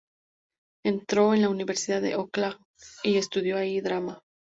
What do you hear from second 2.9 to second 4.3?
y estudió allí drama.